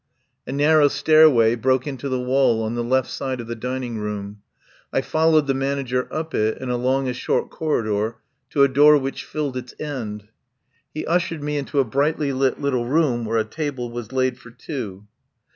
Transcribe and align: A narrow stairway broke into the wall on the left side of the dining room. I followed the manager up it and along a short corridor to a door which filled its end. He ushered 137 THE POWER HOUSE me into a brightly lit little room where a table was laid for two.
A 0.47 0.51
narrow 0.51 0.87
stairway 0.87 1.53
broke 1.53 1.85
into 1.85 2.09
the 2.09 2.19
wall 2.19 2.63
on 2.63 2.73
the 2.73 2.83
left 2.83 3.07
side 3.07 3.39
of 3.39 3.45
the 3.45 3.53
dining 3.55 3.99
room. 3.99 4.41
I 4.91 5.01
followed 5.01 5.45
the 5.45 5.53
manager 5.53 6.07
up 6.11 6.33
it 6.33 6.57
and 6.59 6.71
along 6.71 7.07
a 7.07 7.13
short 7.13 7.51
corridor 7.51 8.17
to 8.49 8.63
a 8.63 8.67
door 8.67 8.97
which 8.97 9.25
filled 9.25 9.55
its 9.55 9.75
end. 9.79 10.27
He 10.91 11.05
ushered 11.05 11.41
137 11.41 11.43
THE 11.43 11.43
POWER 11.43 11.43
HOUSE 11.45 11.45
me 11.45 11.57
into 11.59 11.79
a 11.79 11.91
brightly 11.91 12.33
lit 12.33 12.59
little 12.59 12.87
room 12.87 13.25
where 13.25 13.37
a 13.37 13.43
table 13.45 13.91
was 13.91 14.11
laid 14.11 14.39
for 14.39 14.49
two. 14.49 15.05